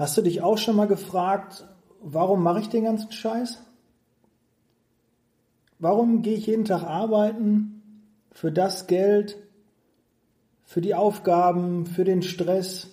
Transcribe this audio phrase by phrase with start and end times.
[0.00, 1.68] Hast du dich auch schon mal gefragt,
[2.00, 3.62] warum mache ich den ganzen Scheiß?
[5.78, 7.82] Warum gehe ich jeden Tag arbeiten
[8.32, 9.36] für das Geld,
[10.62, 12.88] für die Aufgaben, für den Stress?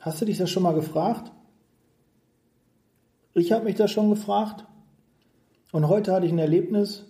[0.00, 1.30] Hast du dich das schon mal gefragt?
[3.34, 4.64] Ich habe mich das schon gefragt.
[5.72, 7.04] Und heute hatte ich ein Erlebnis,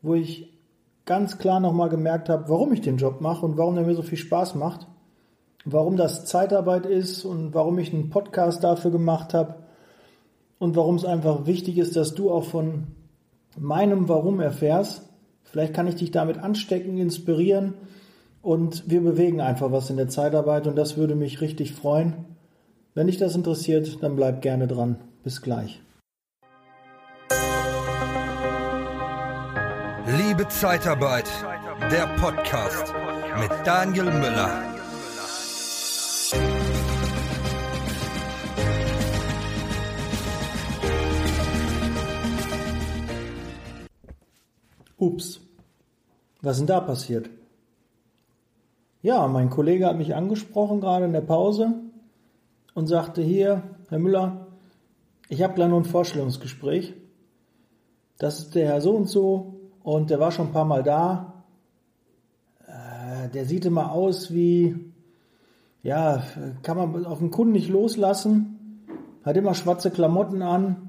[0.00, 0.52] wo ich
[1.04, 4.02] ganz klar nochmal gemerkt habe, warum ich den Job mache und warum er mir so
[4.02, 4.88] viel Spaß macht,
[5.64, 9.54] warum das Zeitarbeit ist und warum ich einen Podcast dafür gemacht habe
[10.58, 12.88] und warum es einfach wichtig ist, dass du auch von
[13.58, 15.02] meinem Warum erfährst.
[15.44, 17.74] Vielleicht kann ich dich damit anstecken, inspirieren
[18.40, 22.24] und wir bewegen einfach was in der Zeitarbeit und das würde mich richtig freuen.
[22.94, 24.96] Wenn dich das interessiert, dann bleib gerne dran.
[25.22, 25.80] Bis gleich.
[30.06, 31.30] Liebe Zeitarbeit,
[31.90, 32.92] der Podcast
[33.40, 34.71] mit Daniel Müller.
[45.12, 45.40] Ups,
[46.40, 47.28] was ist denn da passiert?
[49.02, 51.74] Ja, mein Kollege hat mich angesprochen gerade in der Pause
[52.72, 54.46] und sagte hier, Herr Müller,
[55.28, 56.94] ich habe gleich nur ein Vorstellungsgespräch.
[58.16, 61.44] Das ist der Herr so und so und der war schon ein paar Mal da.
[62.66, 64.92] Äh, der sieht immer aus wie,
[65.82, 66.22] ja,
[66.62, 68.86] kann man auf den Kunden nicht loslassen,
[69.24, 70.88] hat immer schwarze Klamotten an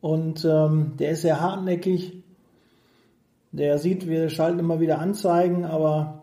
[0.00, 2.19] und ähm, der ist sehr hartnäckig.
[3.52, 6.22] Der sieht, wir schalten immer wieder Anzeigen, aber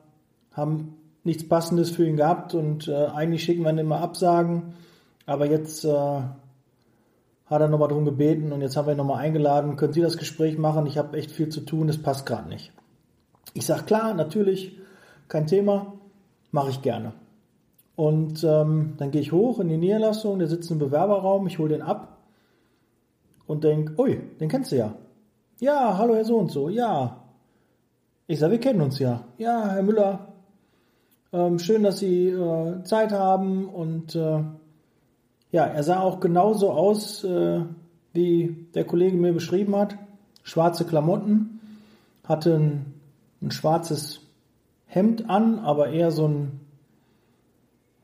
[0.53, 4.73] haben nichts Passendes für ihn gehabt und äh, eigentlich schicken wir ihn immer Absagen.
[5.25, 9.75] Aber jetzt äh, hat er nochmal darum gebeten und jetzt haben wir ihn nochmal eingeladen.
[9.75, 10.85] Können Sie das Gespräch machen?
[10.85, 12.71] Ich habe echt viel zu tun, das passt gerade nicht.
[13.53, 14.77] Ich sage klar, natürlich,
[15.27, 15.93] kein Thema,
[16.51, 17.13] mache ich gerne.
[17.95, 21.69] Und ähm, dann gehe ich hoch in die Niederlassung, der sitzt im Bewerberraum, ich hole
[21.69, 22.19] den ab
[23.47, 24.93] und denke, ui, den kennst du ja.
[25.59, 27.23] Ja, hallo Herr so und so, ja.
[28.27, 29.23] Ich sage, wir kennen uns ja.
[29.39, 30.27] Ja, Herr Müller,
[31.33, 34.43] ähm, schön, dass Sie äh, Zeit haben und äh,
[35.51, 37.61] ja, er sah auch genauso aus, äh,
[38.13, 39.97] wie der Kollege mir beschrieben hat.
[40.43, 41.59] Schwarze Klamotten,
[42.23, 42.93] hatte ein,
[43.41, 44.21] ein schwarzes
[44.85, 46.59] Hemd an, aber eher so ein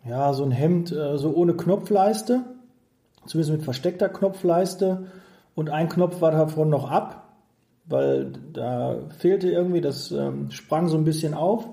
[0.10, 2.46] ja, so ein Hemd äh, so ohne Knopfleiste,
[3.28, 5.06] zumindest mit versteckter Knopfleiste
[5.54, 7.23] und ein Knopf war davon noch ab
[7.86, 11.68] weil da fehlte irgendwie, das ähm, sprang so ein bisschen auf.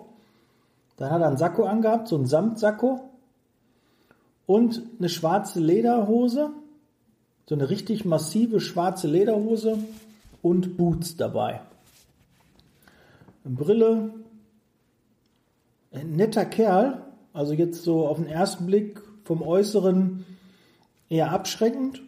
[0.96, 3.00] Dann hat er einen Sakko angehabt, so einen Samtsakko
[4.46, 6.50] und eine schwarze Lederhose,
[7.46, 9.78] so eine richtig massive schwarze Lederhose
[10.42, 11.60] und Boots dabei.
[13.44, 14.10] Eine Brille,
[15.92, 20.24] ein netter Kerl, also jetzt so auf den ersten Blick vom Äußeren
[21.08, 22.02] eher abschreckend,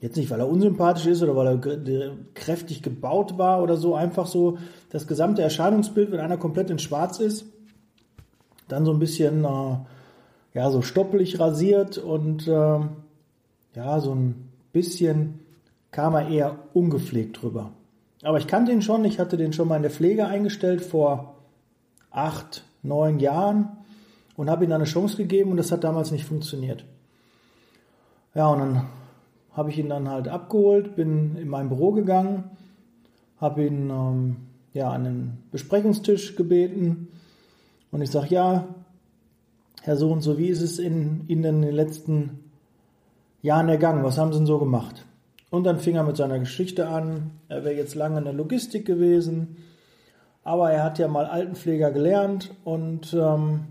[0.00, 4.26] Jetzt nicht, weil er unsympathisch ist oder weil er kräftig gebaut war oder so, einfach
[4.26, 4.56] so
[4.88, 7.44] das gesamte Erscheinungsbild, wenn einer komplett in schwarz ist,
[8.66, 9.76] dann so ein bisschen, äh,
[10.54, 12.80] ja, so stoppelig rasiert und äh,
[13.74, 15.40] ja, so ein bisschen
[15.90, 17.72] kam er eher ungepflegt drüber.
[18.22, 21.34] Aber ich kannte ihn schon, ich hatte den schon mal in der Pflege eingestellt vor
[22.10, 23.68] acht, neun Jahren
[24.36, 26.84] und habe ihm eine Chance gegeben und das hat damals nicht funktioniert.
[28.34, 28.86] Ja, und dann
[29.60, 32.44] habe ich ihn dann halt abgeholt, bin in mein Büro gegangen,
[33.38, 34.36] habe ihn ähm,
[34.72, 37.08] ja an den Besprechungstisch gebeten
[37.90, 38.68] und ich sage, ja,
[39.82, 42.50] Herr so und so, wie ist es in Ihnen in den letzten
[43.42, 44.02] Jahren ergangen?
[44.02, 45.04] Was haben Sie denn so gemacht?
[45.50, 47.32] Und dann fing er mit seiner Geschichte an.
[47.48, 49.58] Er wäre jetzt lange in der Logistik gewesen,
[50.42, 53.66] aber er hat ja mal Altenpfleger gelernt und ähm,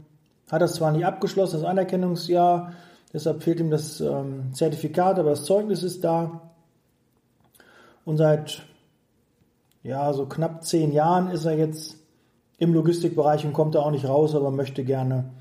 [0.52, 2.74] hat das zwar nicht abgeschlossen, das Anerkennungsjahr,
[3.12, 6.52] Deshalb fehlt ihm das ähm, Zertifikat, aber das Zeugnis ist da.
[8.06, 8.64] Und seit
[9.84, 11.97] ja, so knapp zehn Jahren ist er jetzt
[12.58, 15.31] im Logistikbereich und kommt da auch nicht raus, aber möchte gerne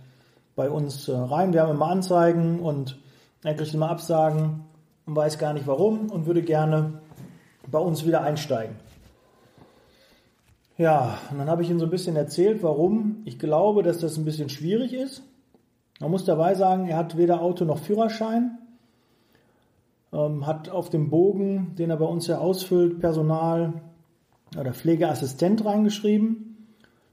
[0.54, 1.52] bei uns äh, rein.
[1.52, 2.98] Wir haben immer Anzeigen und
[3.42, 4.64] er kriegt immer Absagen
[5.06, 7.00] und weiß gar nicht warum und würde gerne
[7.70, 8.76] bei uns wieder einsteigen.
[10.76, 14.16] Ja, und dann habe ich ihm so ein bisschen erzählt, warum ich glaube, dass das
[14.16, 15.22] ein bisschen schwierig ist.
[16.00, 18.58] Man muss dabei sagen, er hat weder Auto noch Führerschein,
[20.12, 23.74] ähm, hat auf dem Bogen, den er bei uns ja ausfüllt, Personal
[24.58, 26.66] oder Pflegeassistent reingeschrieben.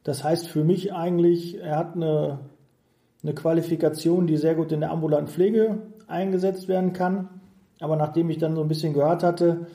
[0.04, 2.40] Das heißt für mich eigentlich, er hat eine,
[3.24, 7.30] eine Qualifikation, die sehr gut in der ambulanten Pflege eingesetzt werden kann.
[7.80, 9.66] Aber nachdem ich dann so ein bisschen gehört hatte,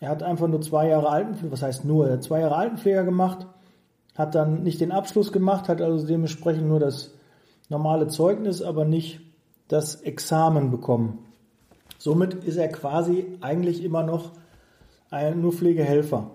[0.00, 3.04] er hat einfach nur zwei Jahre Altenpfleger, was heißt nur, er hat zwei Jahre Altenpfleger
[3.04, 3.46] gemacht,
[4.14, 7.12] hat dann nicht den Abschluss gemacht, hat also dementsprechend nur das
[7.70, 9.20] normale Zeugnis, aber nicht
[9.68, 11.20] das Examen bekommen.
[11.98, 14.32] Somit ist er quasi eigentlich immer noch
[15.10, 16.30] ein, nur Pflegehelfer.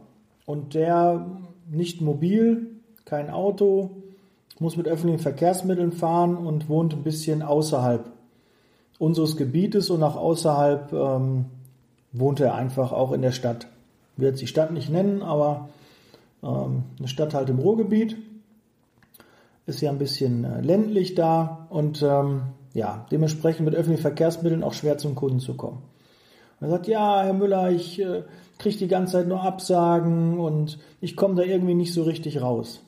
[0.46, 1.26] Und der
[1.70, 2.68] nicht mobil,
[3.04, 3.92] kein Auto,
[4.60, 8.12] muss mit öffentlichen Verkehrsmitteln fahren und wohnt ein bisschen außerhalb
[9.00, 11.46] unseres Gebietes und auch außerhalb ähm,
[12.14, 13.68] wohnt er einfach auch in der Stadt.
[14.18, 15.70] Jetzt die Stadt nicht nennen, aber
[16.42, 18.16] ähm, eine Stadt halt im Ruhrgebiet.
[19.66, 24.74] Ist ja ein bisschen äh, ländlich da und ähm, ja, dementsprechend mit öffentlichen Verkehrsmitteln auch
[24.74, 25.82] schwer zum Kunden zu kommen.
[26.60, 28.24] Er sagt, ja, Herr Müller, ich äh,
[28.58, 32.82] kriege die ganze Zeit nur Absagen und ich komme da irgendwie nicht so richtig raus.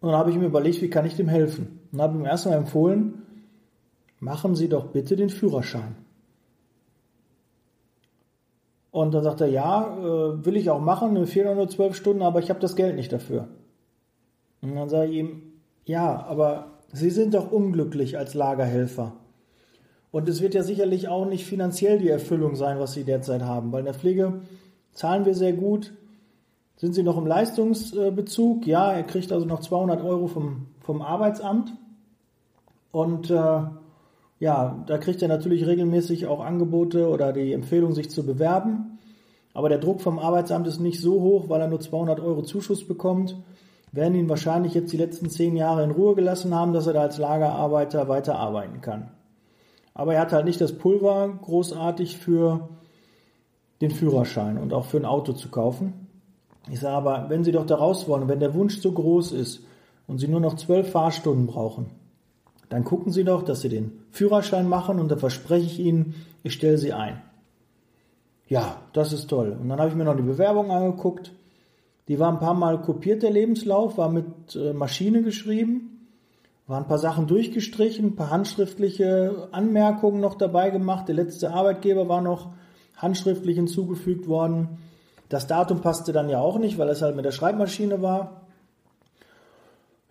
[0.00, 1.80] Und dann habe ich mir überlegt, wie kann ich dem helfen?
[1.92, 3.22] Und habe ihm erstmal empfohlen,
[4.18, 5.96] machen Sie doch bitte den Führerschein.
[8.90, 12.22] Und dann sagt er, ja, äh, will ich auch machen, mir fehlen nur zwölf Stunden,
[12.22, 13.48] aber ich habe das Geld nicht dafür.
[14.62, 15.42] Und dann sage ich ihm,
[15.84, 19.12] ja, aber Sie sind doch unglücklich als Lagerhelfer.
[20.10, 23.70] Und es wird ja sicherlich auch nicht finanziell die Erfüllung sein, was Sie derzeit haben,
[23.70, 24.40] weil in der Pflege
[24.92, 25.92] zahlen wir sehr gut.
[26.76, 28.66] Sind Sie noch im Leistungsbezug?
[28.66, 31.72] Ja, er kriegt also noch 200 Euro vom, vom Arbeitsamt.
[32.90, 33.62] Und äh,
[34.40, 38.98] ja, da kriegt er natürlich regelmäßig auch Angebote oder die Empfehlung, sich zu bewerben.
[39.52, 42.86] Aber der Druck vom Arbeitsamt ist nicht so hoch, weil er nur 200 Euro Zuschuss
[42.86, 43.36] bekommt.
[43.92, 47.02] Werden ihn wahrscheinlich jetzt die letzten zehn Jahre in Ruhe gelassen haben, dass er da
[47.02, 49.10] als Lagerarbeiter weiterarbeiten kann.
[49.94, 52.68] Aber er hat halt nicht das Pulver großartig für
[53.80, 56.06] den Führerschein und auch für ein Auto zu kaufen.
[56.70, 59.64] Ich sage aber, wenn Sie doch da raus wollen, wenn der Wunsch so groß ist
[60.06, 61.86] und Sie nur noch zwölf Fahrstunden brauchen,
[62.68, 66.14] dann gucken Sie doch, dass Sie den Führerschein machen und da verspreche ich Ihnen,
[66.44, 67.20] ich stelle Sie ein.
[68.46, 69.56] Ja, das ist toll.
[69.60, 71.32] Und dann habe ich mir noch die Bewerbung angeguckt.
[72.10, 76.08] Die war ein paar Mal kopiert, der Lebenslauf, war mit äh, Maschine geschrieben,
[76.66, 81.06] waren ein paar Sachen durchgestrichen, ein paar handschriftliche Anmerkungen noch dabei gemacht.
[81.06, 82.48] Der letzte Arbeitgeber war noch
[82.96, 84.78] handschriftlich hinzugefügt worden.
[85.28, 88.40] Das Datum passte dann ja auch nicht, weil es halt mit der Schreibmaschine war.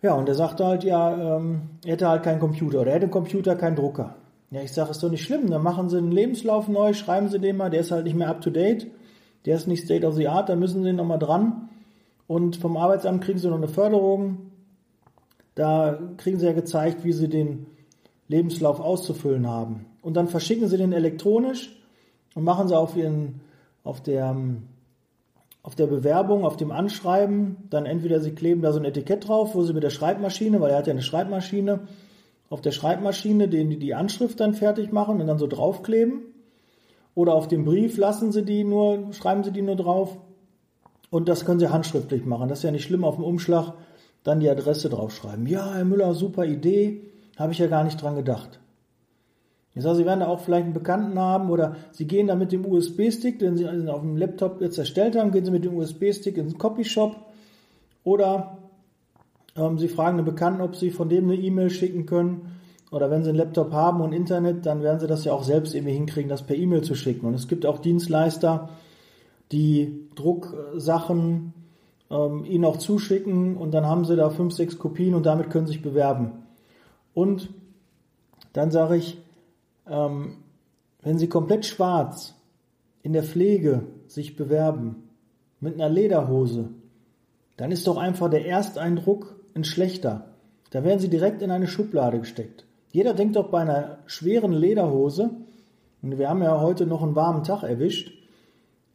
[0.00, 3.04] Ja, und er sagte halt, ja, ähm, er hätte halt keinen Computer oder er hätte
[3.04, 4.14] einen Computer, keinen Drucker.
[4.50, 7.40] Ja, ich sage, ist doch nicht schlimm, dann machen Sie einen Lebenslauf neu, schreiben Sie
[7.40, 8.86] den mal, der ist halt nicht mehr up to date,
[9.44, 11.66] der ist nicht state of the art, da müssen Sie nochmal dran.
[12.30, 14.52] Und vom Arbeitsamt kriegen Sie noch eine Förderung.
[15.56, 17.66] Da kriegen Sie ja gezeigt, wie Sie den
[18.28, 19.86] Lebenslauf auszufüllen haben.
[20.00, 21.76] Und dann verschicken Sie den elektronisch
[22.36, 23.40] und machen Sie auf Ihren,
[23.82, 24.36] auf der
[25.64, 29.56] auf der Bewerbung, auf dem Anschreiben, dann entweder Sie kleben da so ein Etikett drauf,
[29.56, 31.80] wo Sie mit der Schreibmaschine, weil er hat ja eine Schreibmaschine,
[32.48, 36.22] auf der Schreibmaschine den, die Anschrift dann fertig machen und dann so draufkleben.
[37.16, 40.16] Oder auf dem Brief lassen Sie die nur, schreiben Sie die nur drauf.
[41.10, 42.48] Und das können Sie handschriftlich machen.
[42.48, 43.74] Das ist ja nicht schlimm, auf dem Umschlag
[44.22, 45.46] dann die Adresse draufschreiben.
[45.46, 47.02] Ja, Herr Müller, super Idee.
[47.36, 48.60] Habe ich ja gar nicht dran gedacht.
[49.74, 52.52] Ich sage, Sie werden da auch vielleicht einen Bekannten haben oder Sie gehen da mit
[52.52, 56.36] dem USB-Stick, den Sie auf dem Laptop jetzt erstellt haben, gehen Sie mit dem USB-Stick
[56.36, 57.16] in den Copyshop
[58.02, 58.58] oder
[59.56, 62.56] ähm, Sie fragen einen Bekannten, ob Sie von dem eine E-Mail schicken können.
[62.90, 65.74] Oder wenn Sie einen Laptop haben und Internet, dann werden Sie das ja auch selbst
[65.74, 67.26] irgendwie hinkriegen, das per E-Mail zu schicken.
[67.26, 68.70] Und es gibt auch Dienstleister,
[69.52, 71.52] die Drucksachen
[72.10, 75.66] ähm, Ihnen auch zuschicken und dann haben Sie da fünf, sechs Kopien und damit können
[75.66, 76.32] Sie sich bewerben.
[77.14, 77.50] Und
[78.52, 79.18] dann sage ich,
[79.88, 80.38] ähm,
[81.02, 82.34] wenn Sie komplett schwarz
[83.02, 85.08] in der Pflege sich bewerben,
[85.60, 86.70] mit einer Lederhose,
[87.56, 90.30] dann ist doch einfach der Ersteindruck ein schlechter.
[90.70, 92.64] Da werden Sie direkt in eine Schublade gesteckt.
[92.92, 95.30] Jeder denkt doch bei einer schweren Lederhose,
[96.02, 98.12] und wir haben ja heute noch einen warmen Tag erwischt,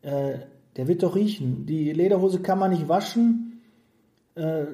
[0.01, 0.39] äh,
[0.77, 1.65] der wird doch riechen.
[1.65, 3.61] Die Lederhose kann man nicht waschen.
[4.35, 4.65] Äh,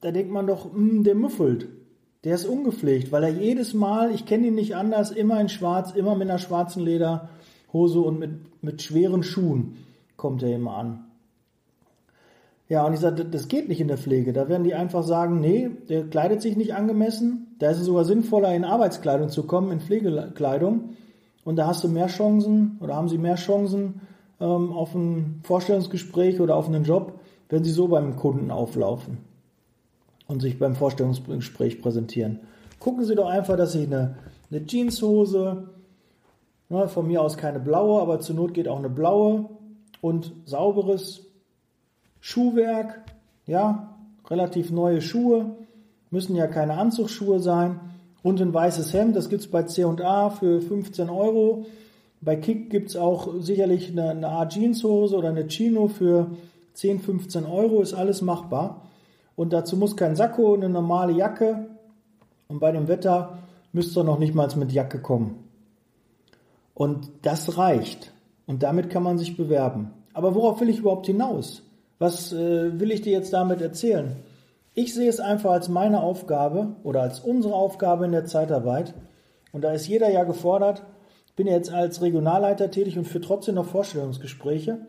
[0.00, 1.68] da denkt man doch, mh, hm, der müffelt.
[2.24, 5.92] Der ist ungepflegt, weil er jedes Mal, ich kenne ihn nicht anders, immer in schwarz,
[5.92, 9.76] immer mit einer schwarzen Lederhose und mit, mit schweren Schuhen
[10.16, 11.04] kommt er immer an.
[12.68, 14.32] Ja, und ich sage, das geht nicht in der Pflege.
[14.32, 17.56] Da werden die einfach sagen, nee, der kleidet sich nicht angemessen.
[17.58, 20.90] Da ist es sogar sinnvoller, in Arbeitskleidung zu kommen, in Pflegekleidung.
[21.44, 24.00] Und da hast du mehr Chancen oder haben sie mehr Chancen
[24.42, 29.18] ähm, auf ein Vorstellungsgespräch oder auf einen Job, wenn sie so beim Kunden auflaufen
[30.26, 32.40] und sich beim Vorstellungsgespräch präsentieren.
[32.80, 34.16] Gucken Sie doch einfach, dass Sie eine,
[34.50, 35.68] eine Jeanshose,
[36.68, 39.48] ne, von mir aus keine blaue, aber zur Not geht auch eine blaue
[40.00, 41.26] und sauberes
[42.20, 43.00] Schuhwerk,
[43.46, 43.96] ja,
[44.28, 45.56] relativ neue Schuhe,
[46.10, 47.78] müssen ja keine Anzugsschuhe sein
[48.22, 51.66] und ein weißes Hemd, das gibt es bei C&A für 15 Euro.
[52.22, 56.30] Bei Kick gibt es auch sicherlich eine, eine Art Jeanshose oder eine Chino für
[56.74, 58.82] 10, 15 Euro, ist alles machbar.
[59.34, 61.66] Und dazu muss kein Sakko, eine normale Jacke.
[62.48, 63.38] Und bei dem Wetter
[63.72, 65.48] müsst ihr noch nicht mal mit Jacke kommen.
[66.74, 68.12] Und das reicht.
[68.46, 69.90] Und damit kann man sich bewerben.
[70.14, 71.62] Aber worauf will ich überhaupt hinaus?
[71.98, 74.16] Was äh, will ich dir jetzt damit erzählen?
[74.74, 78.94] Ich sehe es einfach als meine Aufgabe oder als unsere Aufgabe in der Zeitarbeit.
[79.52, 80.82] Und da ist jeder ja gefordert.
[81.32, 84.84] Ich bin jetzt als Regionalleiter tätig und führe trotzdem noch Vorstellungsgespräche.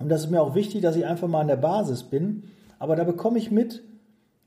[0.00, 2.42] Und das ist mir auch wichtig, dass ich einfach mal an der Basis bin.
[2.80, 3.84] Aber da bekomme ich mit,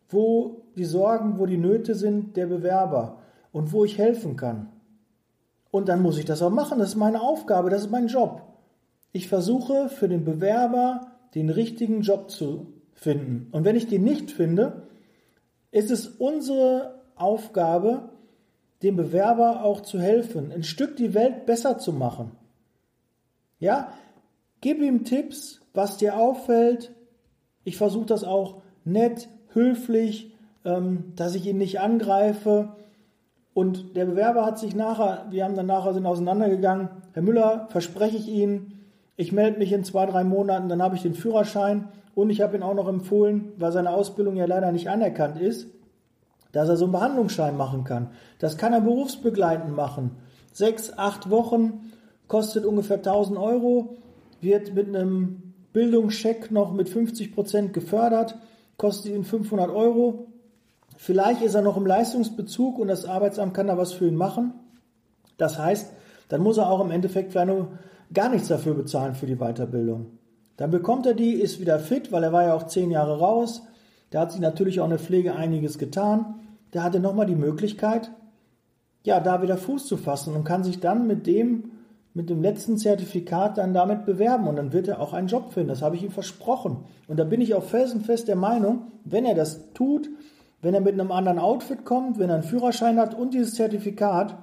[0.10, 3.22] wo die Sorgen, wo die Nöte sind der Bewerber
[3.54, 4.68] und wo ich helfen kann.
[5.72, 6.80] Und dann muss ich das auch machen.
[6.80, 8.42] Das ist meine Aufgabe, das ist mein Job.
[9.14, 13.48] Ich versuche für den Bewerber den richtigen Job zu finden.
[13.54, 14.88] Und wenn ich den nicht finde,
[15.72, 18.10] ist es unsere Aufgabe,
[18.84, 22.32] dem Bewerber auch zu helfen, ein Stück die Welt besser zu machen.
[23.60, 23.94] Ja,
[24.62, 26.92] gib ihm Tipps, was dir auffällt.
[27.64, 30.34] Ich versuche das auch nett, höflich,
[30.66, 32.76] ähm, dass ich ihn nicht angreife.
[33.54, 36.90] Und der Bewerber hat sich nachher, wir haben dann nachher sind auseinandergegangen.
[37.14, 38.82] Herr Müller, verspreche ich Ihnen,
[39.16, 42.58] ich melde mich in zwei, drei Monaten, dann habe ich den Führerschein und ich habe
[42.58, 45.68] ihn auch noch empfohlen, weil seine Ausbildung ja leider nicht anerkannt ist,
[46.54, 48.12] dass er so einen Behandlungsschein machen kann.
[48.40, 50.12] Das kann er berufsbegleitend machen.
[50.54, 51.92] Sechs, acht Wochen,
[52.28, 53.98] kostet ungefähr 1000 Euro,
[54.40, 58.38] wird mit einem Bildungscheck noch mit 50 Prozent gefördert,
[58.78, 60.28] kostet ihn 500 Euro.
[60.96, 64.54] Vielleicht ist er noch im Leistungsbezug und das Arbeitsamt kann da was für ihn machen.
[65.38, 65.92] Das heißt,
[66.30, 67.80] dann muss er auch im Endeffekt vielleicht nur
[68.14, 70.18] gar nichts dafür bezahlen für die Weiterbildung.
[70.58, 73.64] Dann bekommt er die, ist wieder fit, weil er war ja auch zehn Jahre raus.
[74.14, 76.36] Da hat sich natürlich auch eine Pflege einiges getan.
[76.72, 78.12] Der hatte nochmal die Möglichkeit,
[79.04, 81.72] ja, da wieder Fuß zu fassen und kann sich dann mit dem,
[82.14, 85.70] mit dem letzten Zertifikat dann damit bewerben und dann wird er auch einen Job finden.
[85.70, 86.86] Das habe ich ihm versprochen.
[87.08, 90.12] Und da bin ich auch felsenfest der Meinung, wenn er das tut,
[90.62, 94.38] wenn er mit einem anderen Outfit kommt, wenn er einen Führerschein hat und dieses Zertifikat,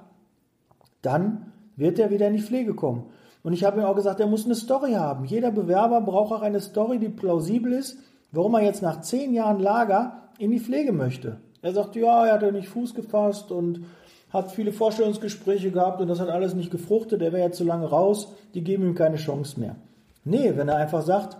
[1.01, 3.05] dann wird er wieder in die Pflege kommen.
[3.41, 5.23] Und ich habe ihm auch gesagt, er muss eine Story haben.
[5.23, 7.97] Jeder Bewerber braucht auch eine Story, die plausibel ist,
[8.31, 11.37] warum er jetzt nach zehn Jahren Lager in die Pflege möchte.
[11.61, 13.85] Er sagt, ja, er hat ja nicht Fuß gefasst und
[14.31, 17.87] hat viele Vorstellungsgespräche gehabt und das hat alles nicht gefruchtet, er wäre ja zu lange
[17.87, 19.75] raus, die geben ihm keine Chance mehr.
[20.23, 21.37] Nee, wenn er einfach sagt,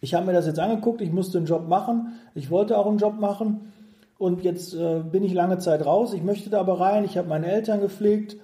[0.00, 2.98] ich habe mir das jetzt angeguckt, ich musste einen Job machen, ich wollte auch einen
[2.98, 3.72] Job machen
[4.18, 7.28] und jetzt äh, bin ich lange Zeit raus, ich möchte da aber rein, ich habe
[7.28, 8.36] meine Eltern gepflegt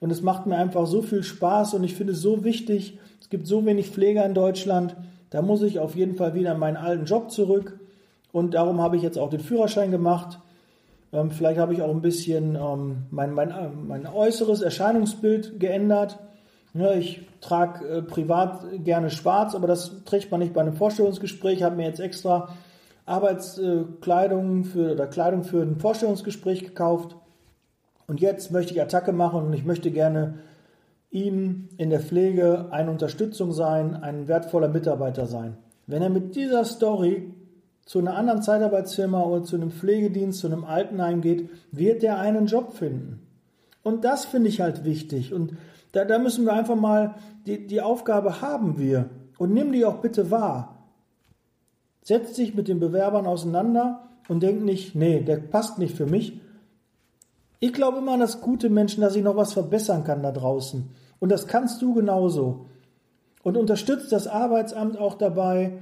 [0.00, 2.98] und es macht mir einfach so viel Spaß und ich finde es so wichtig.
[3.20, 4.96] Es gibt so wenig Pfleger in Deutschland.
[5.30, 7.78] Da muss ich auf jeden Fall wieder in meinen alten Job zurück.
[8.32, 10.38] Und darum habe ich jetzt auch den Führerschein gemacht.
[11.12, 16.18] Ähm, vielleicht habe ich auch ein bisschen ähm, mein, mein, äh, mein äußeres Erscheinungsbild geändert.
[16.74, 21.58] Ja, ich trage äh, privat gerne schwarz, aber das trägt man nicht bei einem Vorstellungsgespräch.
[21.58, 22.50] Ich habe mir jetzt extra
[23.06, 27.16] Arbeitskleidung für oder Kleidung für ein Vorstellungsgespräch gekauft.
[28.06, 30.38] Und jetzt möchte ich Attacke machen und ich möchte gerne
[31.10, 35.56] ihm in der Pflege eine Unterstützung sein, ein wertvoller Mitarbeiter sein.
[35.86, 37.34] Wenn er mit dieser Story
[37.86, 42.46] zu einer anderen Zeitarbeitsfirma oder zu einem Pflegedienst, zu einem Altenheim geht, wird er einen
[42.46, 43.26] Job finden.
[43.82, 45.32] Und das finde ich halt wichtig.
[45.32, 45.54] Und
[45.92, 47.14] da, da müssen wir einfach mal,
[47.46, 49.08] die, die Aufgabe haben wir.
[49.38, 50.84] Und nimm die auch bitte wahr.
[52.02, 56.40] Setz dich mit den Bewerbern auseinander und denk nicht, nee, der passt nicht für mich,
[57.60, 60.88] ich glaube immer an das gute Menschen, dass ich noch was verbessern kann da draußen.
[61.18, 62.66] Und das kannst du genauso.
[63.42, 65.78] Und unterstützt das Arbeitsamt auch dabei,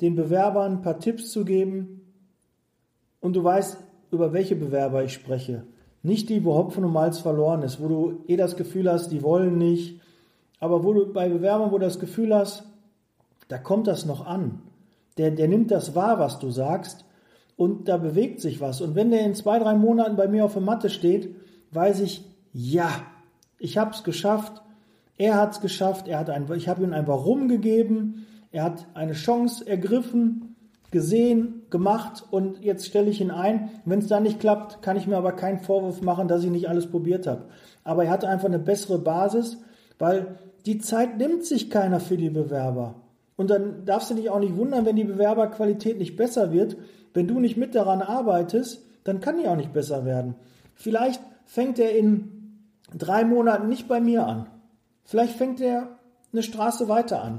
[0.00, 2.12] den Bewerbern ein paar Tipps zu geben.
[3.20, 3.76] Und du weißt,
[4.10, 5.64] über welche Bewerber ich spreche.
[6.02, 9.22] Nicht die, wo Hopfen und Malz verloren ist, wo du eh das Gefühl hast, die
[9.22, 10.00] wollen nicht.
[10.60, 12.64] Aber wo du bei Bewerbern, wo du das Gefühl hast,
[13.48, 14.62] da kommt das noch an.
[15.18, 17.04] Der, der nimmt das wahr, was du sagst
[17.58, 18.80] und da bewegt sich was.
[18.80, 21.34] Und wenn der in zwei, drei Monaten bei mir auf der Matte steht,
[21.72, 22.88] weiß ich, ja,
[23.58, 24.62] ich habe es geschafft,
[25.18, 28.86] er hat es geschafft, er hat ein, ich habe ihm ein Warum gegeben, er hat
[28.94, 30.54] eine Chance ergriffen,
[30.92, 33.70] gesehen, gemacht und jetzt stelle ich ihn ein.
[33.84, 36.68] Wenn es dann nicht klappt, kann ich mir aber keinen Vorwurf machen, dass ich nicht
[36.68, 37.46] alles probiert habe.
[37.82, 39.58] Aber er hatte einfach eine bessere Basis,
[39.98, 42.94] weil die Zeit nimmt sich keiner für die Bewerber.
[43.38, 46.76] Und dann darfst du dich auch nicht wundern, wenn die Bewerberqualität nicht besser wird,
[47.14, 50.34] wenn du nicht mit daran arbeitest, dann kann die auch nicht besser werden.
[50.74, 54.48] Vielleicht fängt er in drei Monaten nicht bei mir an.
[55.04, 56.00] Vielleicht fängt er
[56.32, 57.38] eine Straße weiter an.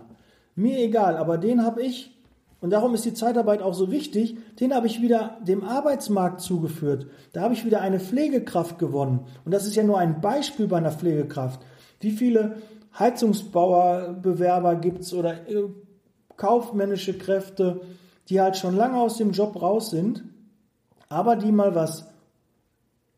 [0.55, 2.17] Mir egal, aber den habe ich,
[2.61, 7.07] und darum ist die Zeitarbeit auch so wichtig, den habe ich wieder dem Arbeitsmarkt zugeführt.
[7.33, 9.25] Da habe ich wieder eine Pflegekraft gewonnen.
[9.43, 11.59] Und das ist ja nur ein Beispiel bei einer Pflegekraft.
[11.99, 12.55] Wie viele
[12.97, 15.65] Heizungsbauerbewerber gibt es oder äh,
[16.39, 17.81] kaufmännische Kräfte,
[18.29, 20.23] die halt schon lange aus dem Job raus sind,
[21.09, 22.07] aber die mal was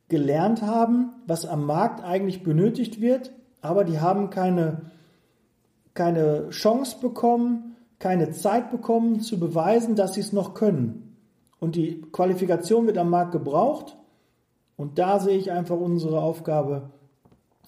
[0.10, 4.92] gelernt haben, was am Markt eigentlich benötigt wird, aber die haben keine,
[5.94, 11.16] keine Chance bekommen, keine Zeit bekommen zu beweisen, dass sie es noch können.
[11.60, 13.96] Und die Qualifikation wird am Markt gebraucht.
[14.76, 16.90] Und da sehe ich einfach unsere Aufgabe,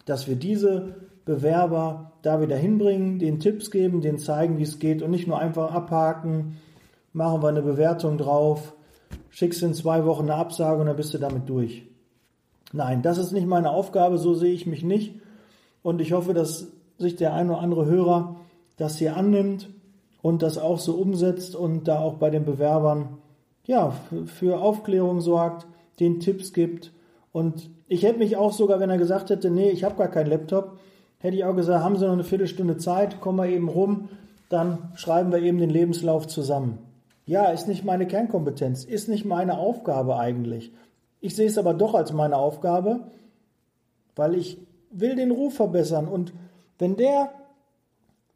[0.06, 5.01] dass wir diese Bewerber da wieder hinbringen, den Tipps geben, denen zeigen, wie es geht
[5.01, 6.58] und nicht nur einfach abhaken,
[7.13, 8.74] machen wir eine Bewertung drauf,
[9.30, 11.84] schickst in zwei Wochen eine Absage und dann bist du damit durch.
[12.72, 15.15] Nein, das ist nicht meine Aufgabe, so sehe ich mich nicht.
[15.84, 18.38] Und ich hoffe, dass sich der ein oder andere Hörer
[18.77, 19.70] das hier annimmt
[20.22, 23.18] und das auch so umsetzt und da auch bei den Bewerbern
[23.65, 23.94] ja,
[24.25, 25.68] für Aufklärung sorgt,
[26.00, 26.92] den Tipps gibt.
[27.32, 30.30] Und ich hätte mich auch sogar, wenn er gesagt hätte, nee, ich habe gar keinen
[30.30, 30.80] Laptop,
[31.24, 34.10] hätte ich auch gesagt, haben Sie noch eine Viertelstunde Zeit, kommen wir eben rum,
[34.50, 36.80] dann schreiben wir eben den Lebenslauf zusammen.
[37.25, 40.74] Ja, ist nicht meine Kernkompetenz, ist nicht meine Aufgabe eigentlich.
[41.22, 43.00] Ich sehe es aber doch als meine Aufgabe,
[44.18, 44.58] weil ich
[44.92, 46.10] will den Ruf verbessern.
[46.10, 46.34] Und
[46.77, 47.32] wenn der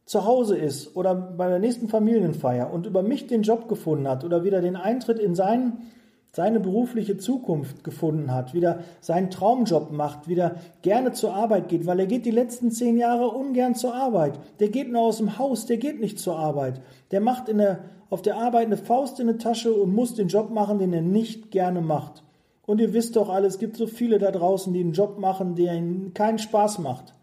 [0.05, 4.23] zu Hause ist oder bei der nächsten Familienfeier und über mich den Job gefunden hat
[4.23, 5.91] oder wieder den Eintritt in seinen,
[6.31, 11.99] seine berufliche Zukunft gefunden hat, wieder seinen Traumjob macht, wieder gerne zur Arbeit geht, weil
[11.99, 14.39] er geht die letzten zehn Jahre ungern zur Arbeit.
[14.59, 16.81] Der geht nur aus dem Haus, der geht nicht zur Arbeit.
[17.11, 17.79] Der macht in der,
[18.09, 21.01] auf der Arbeit eine Faust in der Tasche und muss den Job machen, den er
[21.01, 22.23] nicht gerne macht.
[22.67, 25.55] Und ihr wisst doch alle, es gibt so viele da draußen, die einen Job machen,
[25.55, 27.13] der ihnen keinen Spaß macht.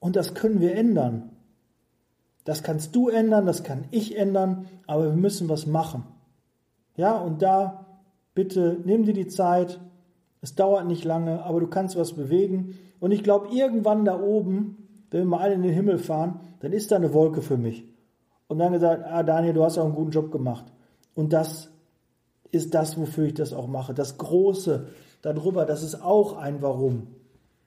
[0.00, 1.30] Und das können wir ändern.
[2.44, 6.04] Das kannst du ändern, das kann ich ändern, aber wir müssen was machen.
[6.96, 7.86] Ja, und da
[8.34, 9.80] bitte nimm dir die Zeit.
[10.40, 12.78] Es dauert nicht lange, aber du kannst was bewegen.
[13.00, 16.72] Und ich glaube, irgendwann da oben, wenn wir mal alle in den Himmel fahren, dann
[16.72, 17.84] ist da eine Wolke für mich.
[18.46, 20.64] Und dann gesagt, ah Daniel, du hast auch einen guten Job gemacht.
[21.14, 21.70] Und das
[22.50, 23.94] ist das, wofür ich das auch mache.
[23.94, 24.86] Das Große
[25.22, 27.08] darüber, das ist auch ein Warum.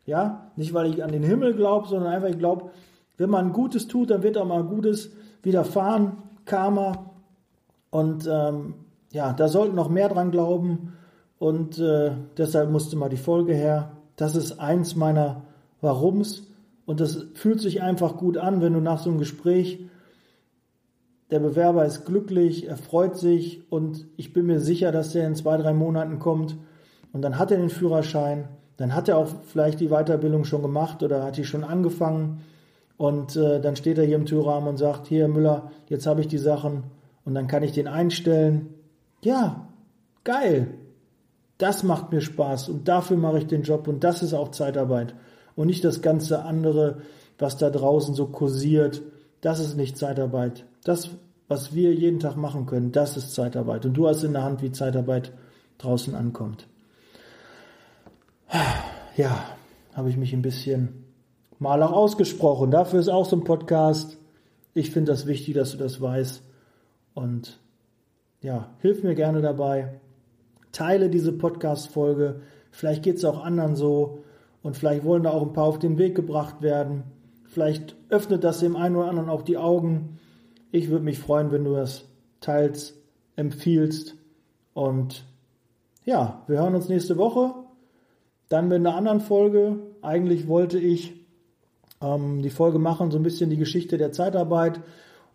[0.05, 2.71] Ja, nicht weil ich an den Himmel glaube, sondern einfach ich glaube,
[3.17, 5.11] wenn man Gutes tut, dann wird auch mal Gutes
[5.43, 7.11] widerfahren, Karma.
[7.89, 8.75] Und ähm,
[9.11, 10.93] ja, da sollten noch mehr dran glauben.
[11.39, 13.91] Und äh, deshalb musste mal die Folge her.
[14.15, 15.43] Das ist eins meiner
[15.81, 16.47] Warums.
[16.85, 19.79] Und das fühlt sich einfach gut an, wenn du nach so einem Gespräch,
[21.29, 25.35] der Bewerber ist glücklich, er freut sich und ich bin mir sicher, dass der in
[25.35, 26.55] zwei, drei Monaten kommt
[27.11, 31.01] und dann hat er den Führerschein dann hat er auch vielleicht die Weiterbildung schon gemacht
[31.03, 32.43] oder hat die schon angefangen.
[32.95, 36.27] Und äh, dann steht er hier im Türrahmen und sagt, hier Müller, jetzt habe ich
[36.27, 36.83] die Sachen
[37.25, 38.73] und dann kann ich den einstellen.
[39.27, 39.67] Ja,
[40.23, 40.75] geil.
[41.57, 45.15] Das macht mir Spaß und dafür mache ich den Job und das ist auch Zeitarbeit.
[45.53, 47.01] Und nicht das ganze andere,
[47.37, 49.01] was da draußen so kursiert.
[49.41, 50.65] Das ist nicht Zeitarbeit.
[50.85, 51.09] Das,
[51.49, 53.85] was wir jeden Tag machen können, das ist Zeitarbeit.
[53.85, 55.33] Und du hast in der Hand, wie Zeitarbeit
[55.77, 56.65] draußen ankommt.
[59.17, 59.43] Ja,
[59.93, 61.03] habe ich mich ein bisschen
[61.59, 62.71] mal auch ausgesprochen.
[62.71, 64.17] Dafür ist auch so ein Podcast.
[64.73, 66.41] Ich finde das wichtig, dass du das weißt.
[67.13, 67.59] Und
[68.41, 69.99] ja, hilf mir gerne dabei.
[70.71, 72.41] Teile diese Podcast-Folge.
[72.71, 74.23] Vielleicht geht es auch anderen so.
[74.61, 77.03] Und vielleicht wollen da auch ein paar auf den Weg gebracht werden.
[77.45, 80.19] Vielleicht öffnet das dem einen oder anderen auch die Augen.
[80.71, 82.05] Ich würde mich freuen, wenn du das
[82.41, 82.93] teils
[83.35, 84.15] empfiehlst.
[84.73, 85.23] Und
[86.05, 87.53] ja, wir hören uns nächste Woche.
[88.49, 89.79] Dann mit einer anderen Folge.
[90.01, 91.25] Eigentlich wollte ich
[92.01, 94.81] ähm, die Folge machen, so ein bisschen die Geschichte der Zeitarbeit,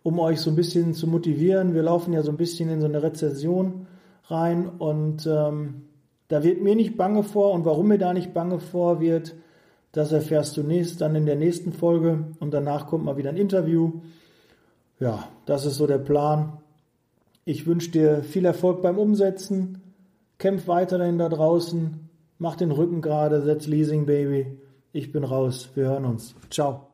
[0.03, 1.73] um euch so ein bisschen zu motivieren.
[1.73, 3.87] Wir laufen ja so ein bisschen in so eine Rezession
[4.25, 5.83] rein und ähm,
[6.27, 9.35] da wird mir nicht bange vor und warum mir da nicht bange vor wird,
[9.91, 13.37] das erfährst du nächst, dann in der nächsten Folge und danach kommt mal wieder ein
[13.37, 14.01] Interview.
[14.99, 16.57] Ja, das ist so der Plan.
[17.45, 19.81] Ich wünsche dir viel Erfolg beim Umsetzen.
[20.37, 22.09] Kämpf weiterhin da draußen.
[22.39, 24.57] Mach den Rücken gerade, setz Leasing Baby.
[24.93, 25.69] Ich bin raus.
[25.75, 26.35] Wir hören uns.
[26.49, 26.92] Ciao.